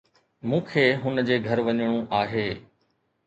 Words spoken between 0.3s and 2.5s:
مون کي هن جي گهر وڃڻو آهي